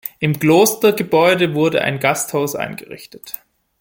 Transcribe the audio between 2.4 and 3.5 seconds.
eingerichtet.